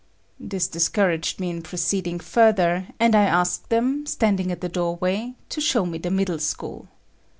This 0.39 0.67
discouraged 0.67 1.39
me 1.39 1.51
in 1.51 1.61
proceeding 1.61 2.19
further, 2.19 2.87
and 2.99 3.13
I 3.13 3.25
asked 3.25 3.69
them, 3.69 4.07
standing 4.07 4.51
at 4.51 4.59
the 4.61 4.67
door 4.67 4.95
way, 4.95 5.35
to 5.49 5.61
show 5.61 5.85
me 5.85 5.99
the 5.99 6.09
middle 6.09 6.39
school. 6.39 6.87